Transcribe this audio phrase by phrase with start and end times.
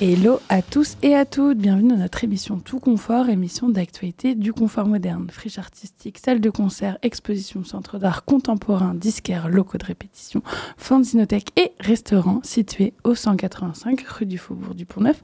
[0.00, 4.52] Hello à tous et à toutes, bienvenue dans notre émission Tout Confort, émission d'actualité du
[4.52, 10.42] confort moderne, friche artistique, salle de concert, exposition, centre d'art contemporain, disquaire, locaux de répétition,
[10.76, 15.22] fanzinothèque et restaurant situé au 185 rue du Faubourg du Pont-Neuf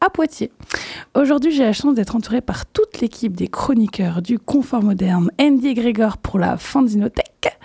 [0.00, 0.50] à Poitiers.
[1.14, 5.68] Aujourd'hui, j'ai la chance d'être entourée par toute l'équipe des chroniqueurs du confort moderne, Andy
[5.68, 7.58] et Grégor pour la Fanzinothèque,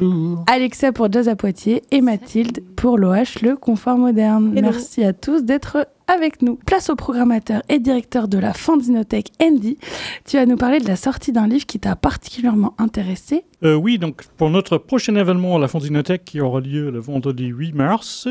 [0.00, 0.44] Bonjour.
[0.46, 4.52] Alexa pour Jazz à Poitiers et Mathilde pour l'OH Le Confort Moderne.
[4.56, 4.70] Hello.
[4.70, 6.56] Merci à tous d'être avec nous.
[6.66, 9.78] Place au programmateur et directeur de la Fanzinothèque, Andy.
[10.26, 13.44] Tu vas nous parler de la sortie d'un livre qui t'a particulièrement intéressé.
[13.64, 17.46] Euh, oui, donc pour notre prochain événement à la Fondinothèque qui aura lieu le vendredi
[17.46, 18.28] 8 mars,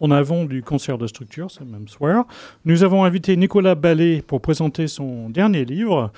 [0.00, 2.26] en avant du concert de structure, ce même soir,
[2.64, 6.12] nous avons invité Nicolas Ballet pour présenter son dernier livre.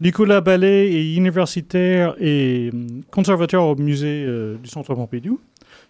[0.00, 2.70] Nicolas Ballet est universitaire et
[3.10, 5.40] conservateur au musée euh, du Centre Pompidou.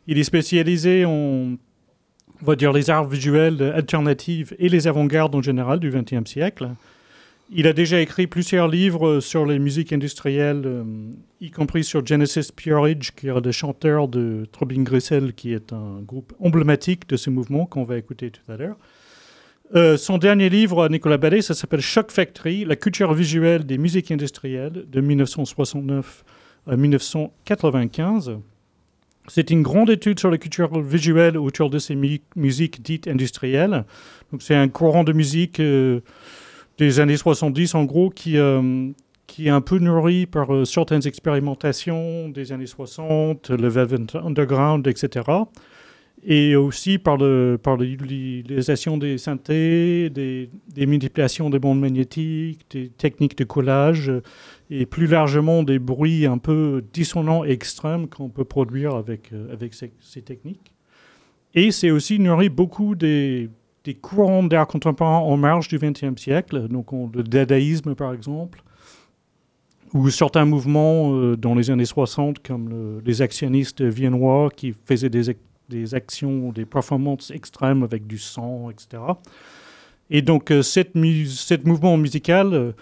[0.06, 5.42] Il est spécialisé en, on va dire, les arts visuels alternatifs et les avant-gardes en
[5.42, 6.68] général du XXe siècle.
[7.48, 10.82] Il a déjà écrit plusieurs livres sur les musiques industrielles, euh,
[11.40, 16.00] y compris sur Genesis Peerage, qui est le chanteur de Trobin Grissel, qui est un
[16.00, 18.76] groupe emblématique de ce mouvement qu'on va écouter tout à l'heure.
[19.76, 24.10] Euh, son dernier livre Nicolas Ballet, ça s'appelle Shock Factory, la culture visuelle des musiques
[24.10, 26.24] industrielles de 1969
[26.68, 28.38] à 1995.
[29.28, 33.84] C'est une grande étude sur la culture visuelle autour de ces mu- musiques dites industrielles.
[34.40, 36.00] C'est un courant de musique euh,
[36.78, 38.90] des années 70 en gros qui, euh,
[39.26, 44.86] qui est un peu nourri par euh, certaines expérimentations des années 60, le Velvet Underground,
[44.86, 45.24] etc.
[46.24, 52.88] Et aussi par, le, par l'utilisation des synthés, des, des manipulations des bandes magnétiques, des
[52.88, 54.10] techniques de collage
[54.70, 59.52] et plus largement des bruits un peu dissonants et extrêmes qu'on peut produire avec, euh,
[59.52, 60.72] avec ces, ces techniques.
[61.54, 63.48] Et c'est aussi nourri beaucoup des,
[63.86, 68.62] des courants d'art contemporain en marge du XXe siècle, donc on- le dadaïsme par exemple,
[69.94, 75.08] ou certains mouvements euh, dans les années 60 comme le- les actionnistes viennois qui faisaient
[75.08, 75.36] des, ac-
[75.68, 79.02] des actions, des performances extrêmes avec du sang, etc.
[80.10, 80.94] Et donc euh, cette
[81.64, 82.72] mouvement musical euh,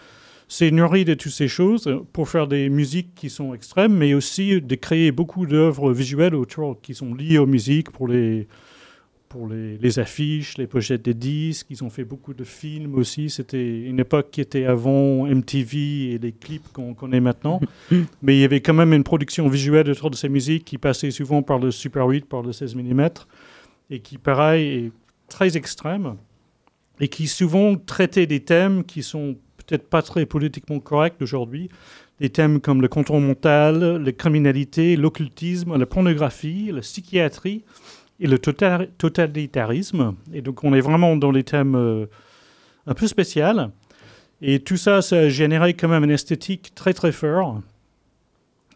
[0.48, 4.60] s'est nourri de toutes ces choses pour faire des musiques qui sont extrêmes, mais aussi
[4.60, 8.48] de créer beaucoup d'œuvres visuelles autour qui sont liées aux musiques pour les
[9.34, 11.66] pour les, les affiches, les pochettes des disques.
[11.68, 13.30] Ils ont fait beaucoup de films aussi.
[13.30, 17.60] C'était une époque qui était avant MTV et les clips qu'on connaît maintenant.
[18.22, 21.10] Mais il y avait quand même une production visuelle autour de ces musiques qui passait
[21.10, 23.08] souvent par le Super 8, par le 16 mm,
[23.90, 24.92] et qui, pareil, est
[25.26, 26.14] très extrême,
[27.00, 31.70] et qui souvent traitait des thèmes qui sont peut-être pas très politiquement corrects aujourd'hui.
[32.20, 37.64] Des thèmes comme le contrôle mental, la criminalité, l'occultisme, la pornographie, la psychiatrie
[38.20, 40.14] et le tota- totalitarisme.
[40.32, 42.06] Et donc on est vraiment dans les thèmes euh,
[42.86, 43.70] un peu spéciaux.
[44.42, 47.60] Et tout ça, ça a généré quand même une esthétique très très fort,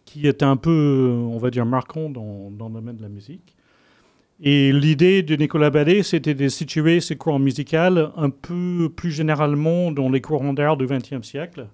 [0.04, 3.54] qui est un peu, on va dire, marquant dans, le domaine de la musique.
[4.40, 7.76] Et l'idée de Nicolas Ballet, c'était de situer ces courants musicaux
[8.16, 11.66] un peu plus généralement dans les courants d'art du XXe siècle,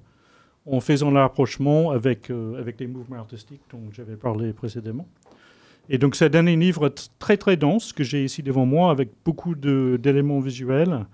[0.67, 5.07] en faisant le rapprochement avec, euh, avec les mouvements artistiques dont j'avais parlé précédemment.
[5.91, 9.11] Et donc, ça donne un livre très très dense que j'ai ici devant moi avec
[9.25, 11.07] beaucoup d'éléments visuels.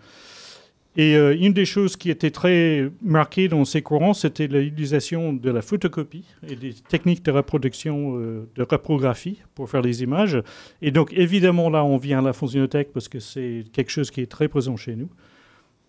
[0.97, 5.51] Et euh, une des choses qui était très marquée dans ces courants, c'était l'utilisation de
[5.51, 10.43] la photocopie et des techniques de reproduction, euh, de reprographie pour faire les images.
[10.83, 14.21] Et donc, évidemment, là, on vient à la Fonzinothèque parce que c'est quelque chose qui
[14.21, 15.09] est très présent chez nous.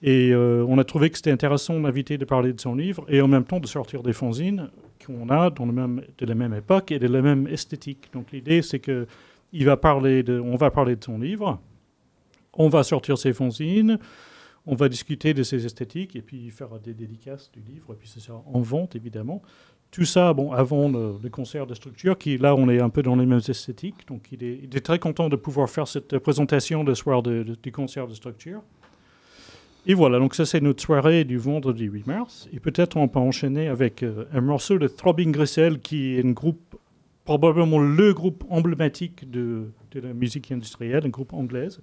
[0.04, 3.22] Et euh, on a trouvé que c'était intéressant d'inviter de parler de son livre et
[3.22, 4.70] en même temps de sortir des fanzines
[5.06, 8.10] qu'on a dans le même, de la même époque et de la même esthétique.
[8.14, 9.08] Donc l'idée, c'est que
[9.54, 11.60] il va parler de, on va parler de son livre,
[12.54, 14.00] on va sortir ses fanzines,
[14.66, 18.08] on va discuter de ses esthétiques et puis faire des dédicaces du livre, et puis
[18.08, 19.42] c'est ça en vente évidemment.
[19.90, 23.18] Tout ça, bon, avant le, concert de structure, qui là, on est un peu dans
[23.18, 24.08] les mêmes esthétiques.
[24.08, 28.08] Donc, il est, très content de pouvoir faire cette présentation le soir de- du concert
[28.08, 28.64] de structure.
[29.88, 32.48] Et voilà, donc ça, c'est notre soirée du vendredi 8 mars.
[32.54, 36.32] Et peut-être on peut enchaîner avec euh, un morceau de Throbbing Grisel, qui est un
[36.32, 36.76] groupe,
[37.26, 41.82] probablement le groupe emblématique de, de la musique industrielle, un groupe anglaise.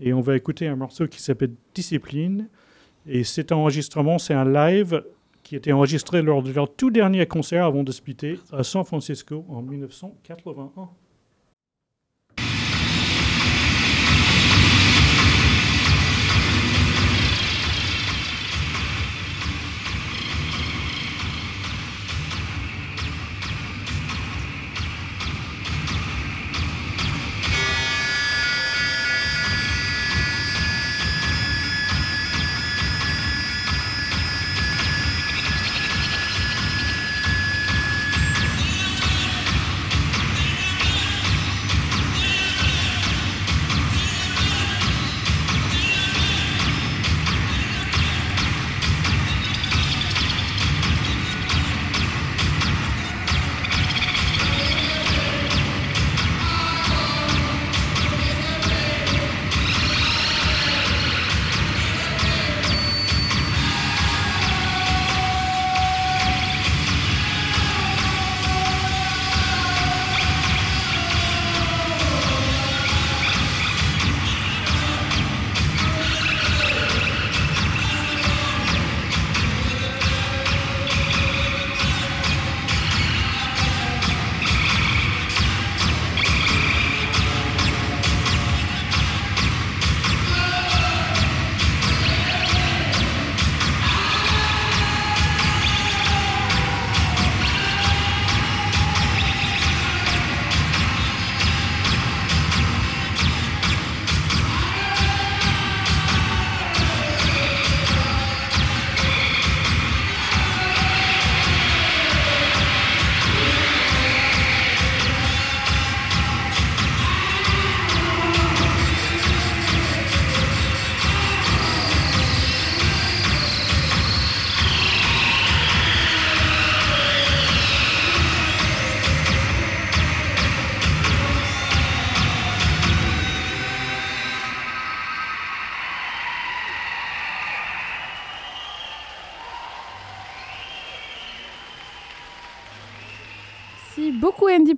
[0.00, 2.48] Et on va écouter un morceau qui s'appelle Discipline.
[3.06, 5.04] Et cet enregistrement, c'est un live
[5.42, 9.44] qui était enregistré lors de leur tout dernier concert avant de splitter à San Francisco
[9.48, 10.88] en 1981.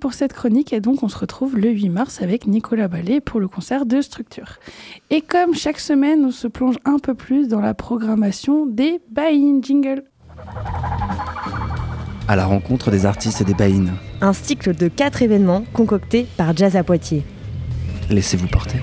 [0.05, 3.39] Pour cette chronique et donc on se retrouve le 8 mars avec Nicolas Ballet pour
[3.39, 4.59] le concert de Structure.
[5.09, 9.63] Et comme chaque semaine, on se plonge un peu plus dans la programmation des buy-in
[9.63, 10.03] jingle.
[12.27, 13.81] À la rencontre des artistes des buy
[14.21, 17.23] Un cycle de quatre événements concoctés par Jazz à Poitiers.
[18.11, 18.77] Laissez-vous porter.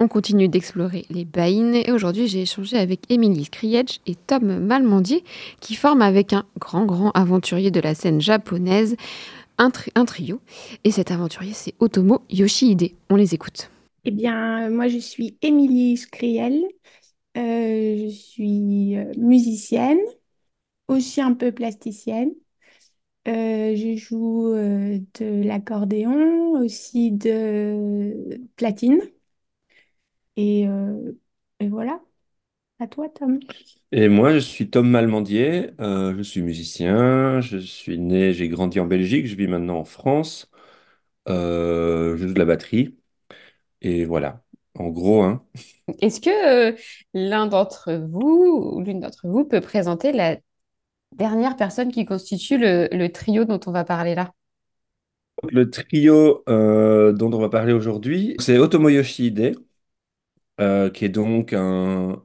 [0.00, 5.24] On continue d'explorer les baïnes et aujourd'hui j'ai échangé avec Émilie Skrietch et Tom Malmandier
[5.60, 8.96] qui forment avec un grand grand aventurier de la scène japonaise
[9.58, 10.40] un, trio.
[10.84, 12.92] Et cet aventurier c'est Otomo Yoshihide.
[13.10, 13.70] On les écoute.
[14.04, 16.62] Eh bien, moi je suis Émilie Skriel.
[17.36, 19.98] Euh, je suis euh, musicienne,
[20.88, 22.32] aussi un peu plasticienne.
[23.26, 29.00] Euh, je joue de l'accordéon, aussi de platine.
[30.38, 31.12] Euh,
[31.60, 32.00] et, voilà.
[32.80, 33.40] À toi, Tom.
[33.90, 38.78] Et moi, je suis Tom Malmandier, euh, je suis musicien, je suis né, j'ai grandi
[38.78, 40.48] en Belgique, je vis maintenant en France,
[41.28, 42.96] euh, je joue de la batterie,
[43.80, 44.44] et voilà,
[44.78, 45.44] en gros, hein.
[46.00, 46.76] Est-ce que
[47.14, 50.36] l'un d'entre vous ou l'une d'entre vous peut présenter la
[51.16, 54.30] dernière personne qui constitue le, trio dont on va parler là?
[55.50, 59.56] Le trio dont on va parler aujourd'hui, c'est Otomo Yoshihide.
[60.60, 62.20] Euh, qui est donc un,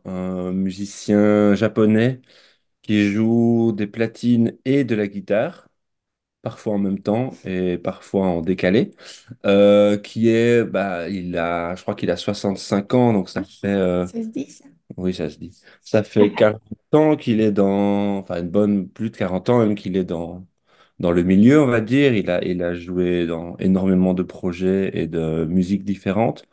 [0.52, 2.20] musicien japonais
[2.82, 5.68] qui joue des platines et de la guitare,
[6.42, 8.92] parfois en même temps et parfois en décalé,
[9.46, 13.68] euh, qui est, bah, il a, je crois qu'il a 65 ans, donc ça fait...
[13.68, 14.66] Euh, ça se dit, ça?
[14.98, 15.52] Oui, ça se dit.
[15.82, 16.62] Ça fait 40
[16.94, 20.48] ans qu'il est dans, enfin une bonne, plus de 40 ans même qu'il est dans,
[21.00, 22.14] dans le milieu, on va dire.
[22.16, 26.46] Il a, il a joué dans énormément de projets et de musiques différentes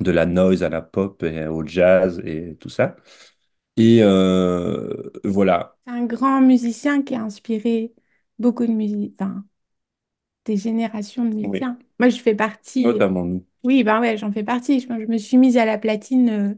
[0.00, 2.96] de la noise à la pop et au jazz et tout ça.
[3.76, 5.76] Et euh, voilà.
[5.86, 7.94] C'est un grand musicien qui a inspiré
[8.38, 9.44] beaucoup de musique, enfin,
[10.44, 11.78] des générations de musiciens.
[11.98, 12.84] Moi, je fais partie.
[12.84, 13.46] Notamment nous.
[13.64, 14.80] Oui, ben ouais, j'en fais partie.
[14.80, 16.54] Je, me suis mise à la platine euh,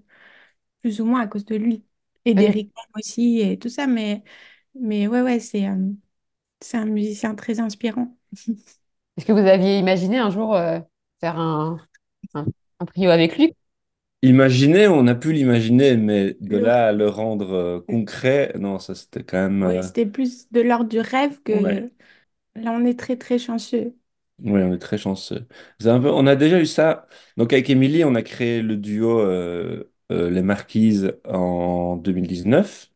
[0.81, 1.85] plus ou moins à cause de lui.
[2.25, 3.87] Et d'Eric aussi et tout ça.
[3.87, 4.25] Mais,
[4.75, 5.91] mais ouais, ouais, c'est euh,
[6.61, 8.17] c'est un musicien très inspirant.
[9.17, 10.57] Est-ce que vous aviez imaginé un jour
[11.21, 11.79] faire un,
[12.85, 13.55] un trio avec lui.
[14.23, 18.95] Imaginer, on a pu l'imaginer, mais de là à le rendre euh, concret, non, ça
[18.95, 19.63] c'était quand même.
[19.63, 23.95] Oui, euh, c'était plus de l'ordre du rêve que là, on est très très chanceux.
[24.41, 25.47] Oui, on est très chanceux.
[25.85, 26.11] un peu...
[26.11, 27.07] On a déjà eu ça.
[27.37, 32.91] Donc avec Émilie, on a créé le duo euh, Les Marquises en 2019,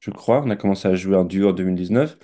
[0.00, 0.42] je crois.
[0.44, 2.18] On a commencé à jouer un duo en 2019.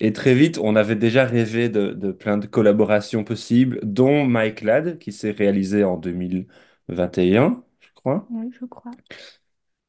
[0.00, 4.98] Et très vite, on avait déjà rêvé de, plein de collaborations possibles, dont Mike Ladd,
[4.98, 8.26] qui s'est réalisé en 2021, je crois.
[8.30, 8.90] Oui, je crois.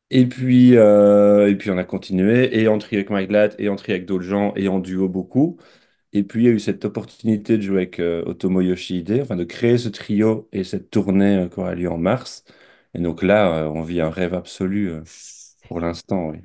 [0.09, 3.69] Et puis, euh, et puis on a continué, et en trio avec Mike Ladd, et
[3.69, 5.57] en trio avec d'autres gens, et en duo beaucoup.
[6.13, 9.35] Et puis, il y a eu cette opportunité de jouer avec euh, Otomo Yoshihide, enfin
[9.35, 12.45] de créer ce trio et cette tournée euh, qui aura lieu en mars.
[12.93, 14.91] Et donc là, on vit un rêve absolu
[15.67, 16.39] pour l'instant, oui.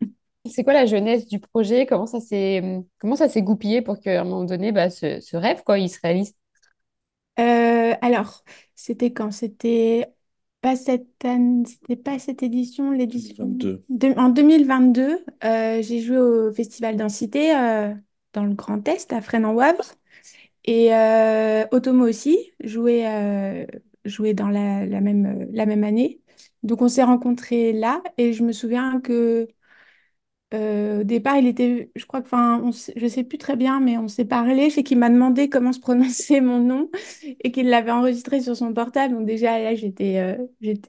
[0.48, 1.86] C'est quoi la jeunesse du projet?
[1.86, 5.36] Comment ça s'est comment ça s'est goupillé pour qu'à un moment donné, bah, ce, ce
[5.36, 6.34] rêve, quoi, il se réalise?
[7.38, 9.30] Euh, alors, c'était quand?
[9.30, 10.06] C'était
[10.60, 13.84] pas cette année, c'était pas cette édition, l'édition 22.
[14.16, 15.24] en 2022.
[15.44, 17.94] euh, j'ai joué au Festival Densité euh,
[18.32, 19.84] dans le Grand Est à Fresnes-en-Wavre
[20.64, 23.66] et euh, Otomo aussi jouait euh,
[24.04, 26.20] jouait dans la, la même la même année.
[26.64, 29.48] Donc on s'est rencontrés là et je me souviens que
[30.54, 33.80] euh, au départ, il était, je crois que, enfin, on je sais plus très bien,
[33.80, 34.70] mais on s'est parlé.
[34.70, 36.90] Sais qu'il m'a demandé comment se prononçait mon nom
[37.42, 39.14] et qu'il l'avait enregistré sur son portable.
[39.14, 40.36] Donc déjà là, j'étais, euh,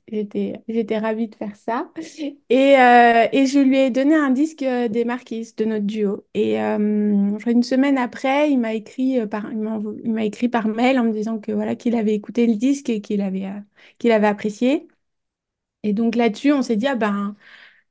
[0.10, 1.92] j'étais, j'étais ravie de faire ça.
[2.50, 6.26] Et, euh, et je lui ai donné un disque des Marquises de notre duo.
[6.34, 11.12] Et une semaine après, il m'a écrit par, il m'a écrit par mail en me
[11.14, 13.48] disant que voilà qu'il avait écouté le disque et qu'il avait,
[13.98, 14.88] qu'il avait apprécié.
[15.84, 17.36] Et donc là-dessus, on s'est dit ah ben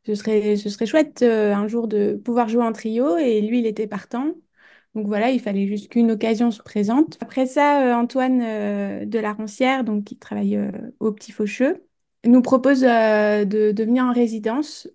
[0.06, 3.60] ce serait, ce serait chouette euh, un jour de pouvoir jouer en trio et lui,
[3.60, 4.34] il était partant.
[4.94, 7.18] Donc voilà, il fallait juste qu'une occasion se présente.
[7.20, 10.58] Après ça, euh, Antoine euh, de la Roncière, donc qui travaille
[11.00, 11.84] au Petit Faucheux,
[12.24, 14.88] nous propose de, venir en résidence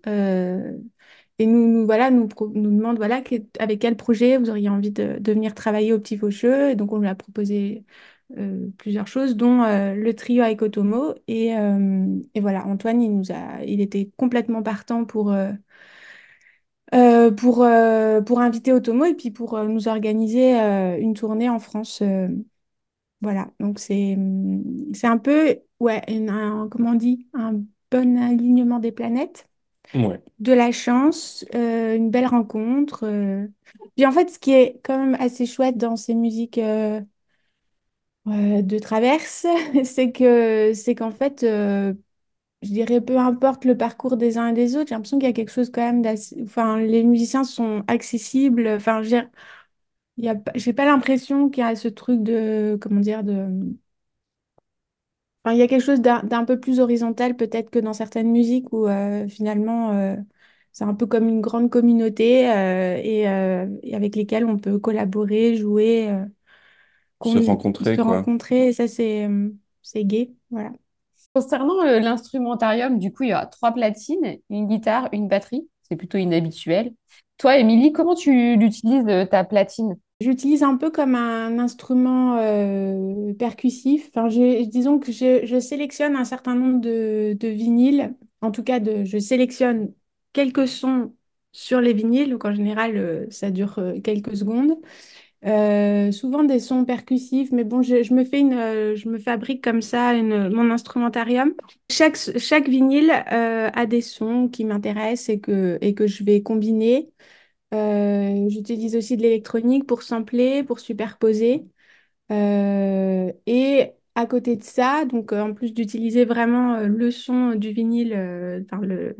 [1.38, 3.22] et nous, nous, voilà, nous, nous demande voilà,
[3.58, 6.70] avec quel projet vous auriez envie de, de venir travailler au Petit Faucheux.
[6.70, 7.84] Et donc on lui a proposé
[8.38, 11.14] euh, plusieurs choses, dont euh, le trio avec Otomo.
[11.28, 15.34] Et, euh, et, voilà, Antoine, il, nous a, il était complètement partant pour,
[17.36, 17.66] pour,
[18.26, 20.54] pour inviter Otomo et puis pour nous organiser
[21.00, 22.02] une tournée en France.
[23.20, 24.16] voilà, donc c'est
[24.92, 29.48] c'est un peu, ouais, un, comment on dit, un bon alignement des planètes.
[29.94, 30.20] Ouais.
[30.40, 33.04] de la chance, une belle rencontre.
[33.96, 36.58] Puis en fait, ce qui est quand même assez chouette dans ces musiques
[38.28, 39.46] euh, de traverse,
[39.84, 41.92] c'est que c'est qu'en fait, euh,
[42.62, 45.30] je dirais peu importe le parcours des uns et des autres, j'ai l'impression qu'il y
[45.30, 46.36] a quelque chose quand même d'assez...
[46.44, 48.68] Enfin, les musiciens sont accessibles.
[48.68, 49.16] Enfin, je
[50.16, 52.78] y a pas- j'ai pas l'impression qu'il y a ce truc de...
[52.80, 53.22] Comment dire?
[53.24, 53.48] De...
[55.44, 58.30] Enfin, il y a quelque chose d'un d'un peu plus horizontal peut-être que dans certaines
[58.30, 60.16] musiques où euh, finalement
[60.72, 62.40] c'est un peu comme une grande communauté
[63.04, 63.26] et,
[63.94, 66.10] avec lesquelles on peut collaborer, jouer,
[67.24, 68.18] Se rencontrer, se quoi.
[68.18, 69.50] rencontrer et ça c'est euh,
[69.82, 70.34] c'est gai.
[70.50, 70.72] Voilà.
[71.34, 75.68] Concernant euh, l'instrumentarium, du coup, il y a trois platines, une guitare, une batterie.
[75.82, 76.94] C'est plutôt inhabituel.
[77.38, 79.96] Toi, Émilie, comment tu l'utilises, euh, ta platine?
[80.20, 84.08] J'utilise un peu comme un instrument euh, percussif.
[84.14, 88.14] Enfin, disons que je, je sélectionne un certain nombre de, de vinyles.
[88.40, 89.92] En tout cas, de, je sélectionne
[90.32, 91.12] quelques sons
[91.52, 92.30] sur les vinyles.
[92.30, 94.76] Donc, en général, euh, ça dure euh, quelques secondes.
[95.46, 99.62] Euh, souvent des sons percussifs, mais bon, je, me fais une, euh, je me fabrique
[99.62, 101.52] comme ça mon instrumentarium.
[101.90, 106.42] Chaque, chaque vinyle euh, a des sons qui m'intéressent et que, et que je vais
[106.42, 107.10] combiner.
[107.72, 111.64] J'utilise aussi de l'électronique pour sampler, pour superposer.
[112.30, 118.12] Et à côté de ça, donc en plus d'utiliser vraiment le son du vinyle,
[118.64, 119.16] enfin le,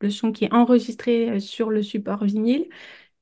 [0.00, 2.66] le son qui est enregistré sur le support vinyle,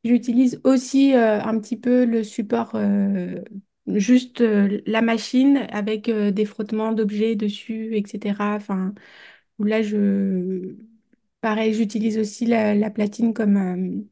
[0.05, 3.43] j'utilise aussi euh, un petit peu le support, euh,
[3.87, 8.55] juste euh, la machine avec des frottements d'objets dessus, etc.
[8.57, 8.95] Enfin,
[9.59, 10.77] là, je...
[11.41, 14.09] Pareil, j'utilise aussi la, la platine comme,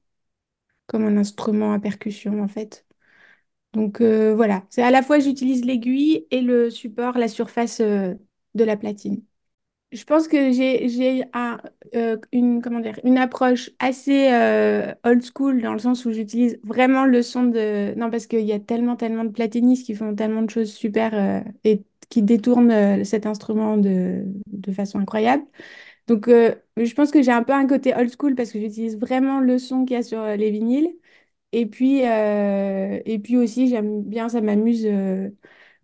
[0.86, 2.86] comme un instrument à percussion en fait.
[3.74, 8.18] Donc voilà, c'est à la fois j'utilise l'aiguille et le support, la surface de
[8.64, 9.22] la platine.
[9.90, 11.58] Je pense que j'ai j'ai un,
[11.94, 16.60] euh, une, comment dire, une approche assez euh, old school dans le sens où j'utilise
[16.62, 17.94] vraiment le son de...
[17.96, 21.14] Non, parce qu'il y a tellement, tellement de platinistes qui font tellement de choses super
[21.14, 25.44] euh, et qui détournent cet instrument de, de façon incroyable.
[26.08, 29.40] Donc je pense que j'ai un peu un côté old school parce que j'utilise vraiment
[29.40, 30.90] le son qu'il y a sur les vinyles.
[31.52, 34.86] Et puis, et puis aussi, j'aime bien, ça m'amuse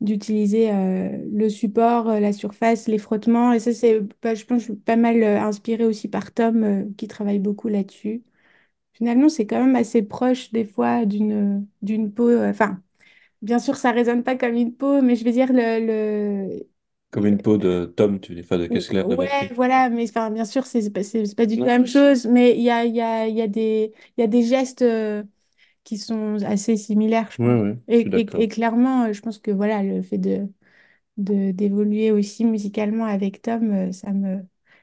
[0.05, 3.53] d'utiliser euh, le support, euh, la surface, les frottements.
[3.53, 6.65] Et ça, c'est, bah, je pense, je suis pas mal euh, inspirée aussi par Tom,
[6.65, 8.23] euh, qui travaille beaucoup là-dessus.
[8.95, 12.31] Finalement, c'est quand même assez proche des fois d'une d'une peau.
[12.45, 12.83] Enfin,
[13.43, 16.67] bien sûr, ça résonne pas comme une peau, mais je veux dire, le, le...
[17.11, 20.31] Comme une peau de Tom, tu dis, enfin de Kessler de Ouais, voilà, mais enfin,
[20.31, 21.01] bien sûr, c'est pas,
[21.37, 21.69] pas du tout Ouais.
[21.69, 24.81] la même chose, mais il y a, y a, y a y a des gestes.
[24.83, 25.23] euh,
[25.85, 27.63] qui sont assez similaires, je pense.
[27.63, 30.49] ouais, je Et, et- clairement, euh, je pense que voilà, le fait de,
[31.19, 34.43] de- d'évoluer aussi musicalement avec Tom, euh, ça me,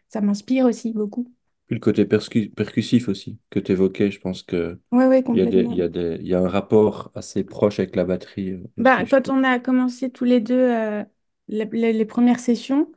[0.10, 1.27] ça m'inspire aussi beaucoup.
[1.67, 5.39] Puis le côté perscu- percussif aussi, que tu évoquais, je pense que Ouais, ouais, il
[5.39, 7.96] y a des, il y a des, il y a un rapport assez proche avec
[7.96, 11.03] la batterie euh, Bah, quand on a commencé tous les deux euh,
[11.48, 12.91] les, les- les premières sessions,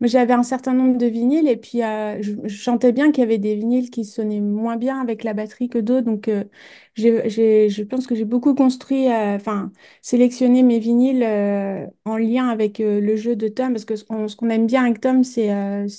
[0.00, 3.38] j'avais un certain nombre de vinyles et puis euh, je, sentais bien qu'il y avait
[3.38, 6.06] des vinyles qui sonnaient moins bien avec la batterie que d'autres.
[6.06, 6.44] Donc, euh,
[6.96, 9.72] je pense que j'ai beaucoup construit, euh, enfin,
[10.02, 11.24] sélectionné mes vinyles
[12.04, 15.24] en lien avec le jeu de Tom parce que ce qu'on aime bien avec Tom,
[15.24, 15.50] c'est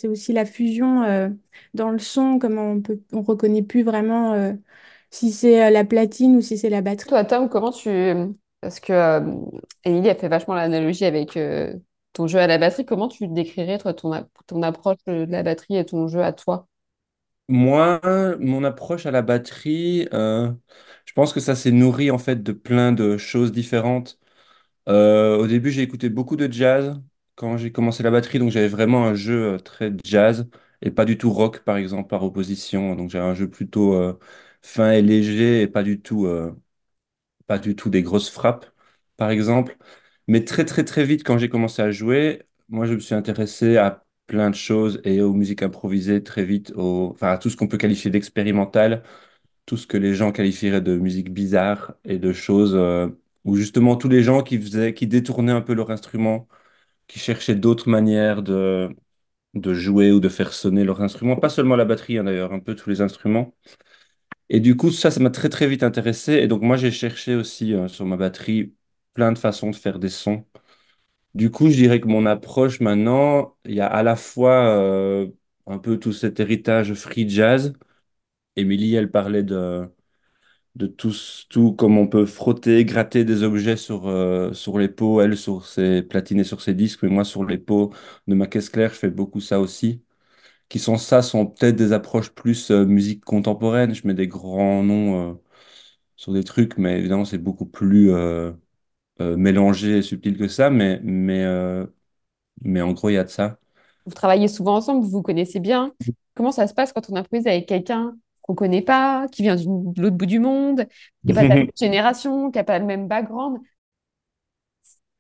[0.07, 1.31] aussi la fusion
[1.73, 4.55] dans le son, comme on peut, on reconnaît plus vraiment
[5.09, 7.09] si c'est la platine ou si c'est la batterie.
[7.09, 7.89] Toi, Tom, comment tu...
[8.61, 9.21] Parce que
[9.83, 11.37] Émilie a fait vachement l'analogie avec
[12.15, 12.85] ton jeu à la batterie.
[12.85, 14.11] Comment tu décrirais, ton,
[14.63, 16.67] approche de la batterie et ton jeu à toi?
[17.47, 18.01] Moi,
[18.39, 20.51] mon approche à la batterie, euh,
[21.05, 24.17] je pense que ça s'est nourri en fait de plein de choses différentes.
[24.89, 26.99] Euh, au début, j'ai écouté beaucoup de jazz
[27.35, 30.49] quand j'ai commencé la batterie, donc j'avais vraiment un jeu euh, très jazz
[30.81, 32.95] et pas du tout rock, par exemple, par opposition.
[32.95, 34.17] Donc j'avais un jeu plutôt euh,
[34.61, 36.51] fin et léger et euh,
[37.47, 38.65] pas du tout des grosses frappes,
[39.17, 39.77] par exemple.
[40.27, 43.77] Mais très très très vite, quand j'ai commencé à jouer, moi je me suis intéressé
[43.77, 47.67] à plein de choses et aux musiques improvisées très vite, enfin à tout ce qu'on
[47.67, 49.03] peut qualifier d'expérimental,
[49.65, 53.09] tout ce que les gens qualifieraient de musique bizarre et de choses euh,
[53.45, 56.47] où justement tous les gens qui faisaient, qui détournaient un peu leur instrument,
[57.07, 58.89] qui cherchaient d'autres manières de,
[59.55, 62.59] de jouer ou de faire sonner leur instrument, pas seulement la batterie hein, d'ailleurs, un
[62.59, 63.55] peu tous les instruments.
[64.49, 66.33] Et du coup, ça, ça m'a très très vite intéressé.
[66.33, 68.75] Et donc moi, j'ai cherché aussi euh, sur ma batterie
[69.15, 70.45] plein de façons de faire des sons.
[71.35, 75.27] Du coup, je dirais que mon approche maintenant, il y a à la fois euh,
[75.67, 77.73] un peu tout cet héritage free jazz.
[78.57, 79.89] Émilie, elle parlait de,
[80.75, 81.13] de tout,
[81.49, 85.65] tout comme on peut frotter, gratter des objets sur, euh, sur les pots, elle sur
[85.65, 87.93] ses platines et sur ses disques, mais moi sur les pots
[88.27, 90.03] de ma caisse claire, je fais beaucoup ça aussi.
[90.69, 93.93] qui sont ça, sont peut-être des approches plus euh, musique contemporaine.
[93.95, 95.39] Je mets des grands noms
[96.17, 98.11] sur des trucs, mais évidemment, c'est beaucoup plus
[99.19, 100.69] mélangé et subtil que ça.
[100.69, 101.85] Mais, mais, euh,
[102.63, 103.59] mais en gros, il y a de ça.
[104.05, 105.93] Vous travaillez souvent ensemble, vous vous connaissez bien.
[106.35, 109.55] Comment ça se passe quand on improvise avec quelqu'un qu'on ne connaît pas, qui vient
[109.55, 110.85] de l'autre bout du monde,
[111.25, 113.59] qui n'est pas de la même génération, qui n'a pas le même background?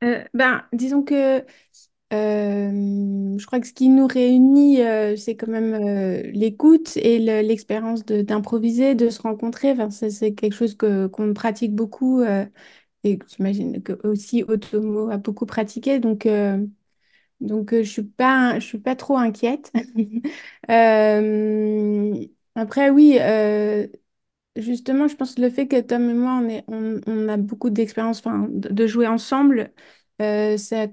[0.03, 1.39] Euh, ben, disons que
[2.13, 2.71] euh,
[3.37, 7.41] je crois que ce qui nous réunit, euh, c'est quand même euh, l'écoute et le-
[7.47, 9.71] l'expérience de- d'improviser, de se rencontrer.
[9.71, 12.45] Enfin, c'est quelque chose que, qu'on pratique beaucoup euh,
[13.05, 15.99] et j'imagine que aussi Otomo a beaucoup pratiqué.
[15.99, 16.65] Donc, euh,
[17.41, 19.71] donc euh, je suis pas, je suis pas trop inquiète.
[20.71, 22.13] Euh,
[22.55, 23.19] après, oui.
[24.55, 27.35] Justement, je pense que le fait que Tom et moi, on est, on, on a
[27.37, 29.73] beaucoup d'expérience, de, jouer ensemble,
[30.19, 30.87] ça-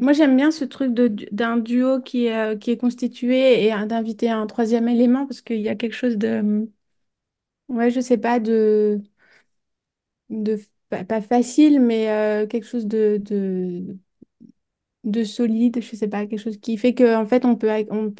[0.00, 4.46] moi j'aime bien ce truc d'un duo qui est, qui est constitué et d'inviter un
[4.48, 6.68] troisième élément parce qu'il y a quelque chose de,
[7.68, 9.02] ouais, je sais pas, de,
[10.30, 13.96] de pas, facile, mais euh, quelque chose de, de,
[15.04, 17.68] de solide, je sais pas, quelque chose qui fait que en fait, on peut,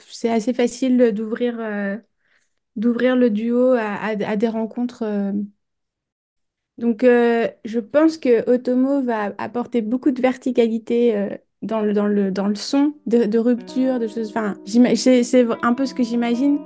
[0.07, 1.97] c'est assez facile d'ouvrir, euh,
[2.77, 5.03] d'ouvrir le duo à, des rencontres.
[5.05, 5.33] euh,
[6.79, 11.29] Donc, je pense que Otomo va apporter beaucoup de verticalité
[11.63, 14.29] dans le, dans le, dans le son, de, rupture, de choses.
[14.29, 16.61] Enfin, c'est un peu ce que j'imagine.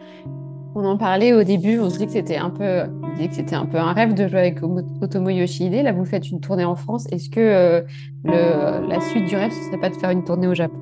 [0.75, 2.85] On en parlait au début, on se dit que c'était un peu,
[3.19, 5.75] que c'était un peu un rêve de jouer avec Omo- Otomo Yoshihide.
[5.85, 7.07] Là, vous faites une tournée en France.
[7.13, 7.83] Est-ce que euh,
[8.25, 10.79] le, la suite du rêve, ce serait pas de faire une tournée au Japon?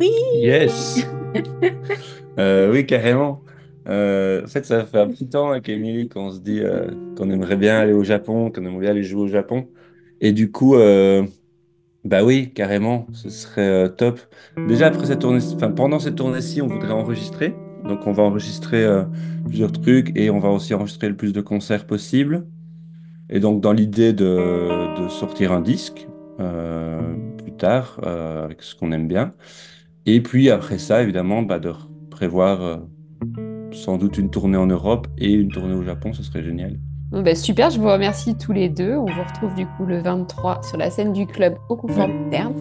[0.00, 1.06] Yes!
[2.38, 3.44] Euh, oui, carrément.
[3.88, 7.28] Euh, en fait, ça fait un petit temps avec Émilie qu'on se dit euh, qu'on
[7.30, 9.68] aimerait bien aller au Japon, qu'on aimerait bien aller jouer au Japon.
[10.20, 11.26] Et du coup, euh,
[12.04, 14.20] bah oui, carrément, ce serait euh, top.
[14.66, 17.62] Déjà, après cette tournée, enfin, pendant cette tournée-ci, on voudrait enregistrer.
[17.90, 19.02] Donc, on va enregistrer euh,
[19.44, 22.46] plusieurs trucs et on va aussi enregistrer le plus de concerts possible.
[23.28, 24.68] Et donc, dans l'idée de,
[25.08, 26.06] sortir un disque
[26.38, 27.00] euh,
[27.38, 29.32] plus tard, euh, avec ce qu'on aime bien.
[30.06, 31.72] Et puis après ça, évidemment, bah, de
[32.10, 32.80] prévoir
[33.72, 36.78] sans doute une tournée en Europe et une tournée au Japon, ce serait génial.
[37.10, 38.94] Ben, super, je vous remercie tous les deux.
[38.94, 42.54] On vous retrouve du coup le 23 sur la scène du club au confort moderne.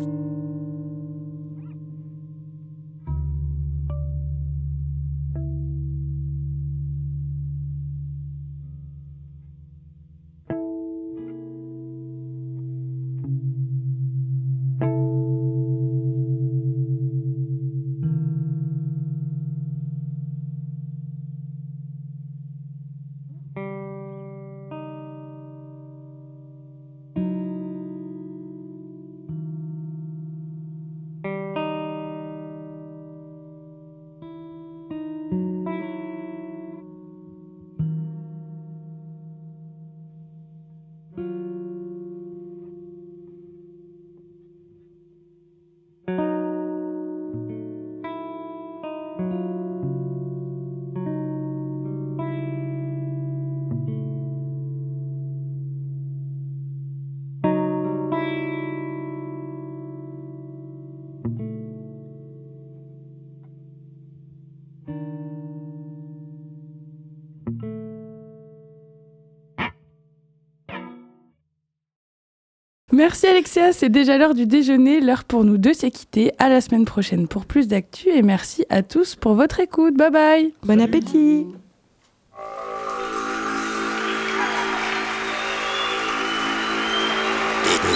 [72.99, 76.33] Merci Alexia, c'est déjà l'heure du déjeuner, l'heure pour nous de s'équitter.
[76.37, 79.95] À la semaine prochaine pour plus d'actu et merci à tous pour votre écoute.
[79.95, 80.53] Bye bye.
[80.63, 81.45] Bon appétit